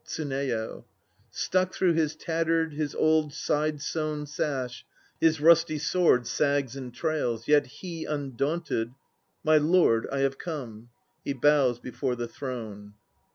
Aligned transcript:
TSUNEYO. 0.07 0.83
Stuck 1.29 1.75
through 1.75 1.93
his 1.93 2.15
tattered, 2.15 2.73
his 2.73 2.95
old 2.95 3.31
side 3.35 3.79
sewn 3.83 4.25
sash, 4.25 4.83
His 5.19 5.39
rusty 5.39 5.77
sword 5.77 6.25
sags 6.25 6.75
and 6.75 6.91
trails, 6.91 7.47
yet 7.47 7.67
he 7.67 8.05
undaunted, 8.05 8.93
"My 9.43 9.57
Lord, 9.59 10.07
I 10.11 10.21
have 10.21 10.39
come." 10.39 10.89
(He 11.23 11.33
bows 11.33 11.77
before 11.79 12.15
the 12.15 12.27
Throne.) 12.27 12.95